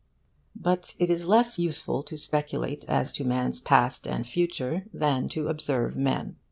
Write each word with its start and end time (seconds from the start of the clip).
But 0.55 0.95
it 0.97 1.11
is 1.11 1.27
less 1.27 1.59
useful 1.59 2.01
to 2.01 2.17
speculate 2.17 2.85
as 2.87 3.11
to 3.13 3.23
mankind's 3.23 3.59
past 3.59 4.07
and 4.07 4.25
future 4.25 4.87
than 4.91 5.29
to 5.29 5.47
observe 5.47 5.95
men. 5.95 6.37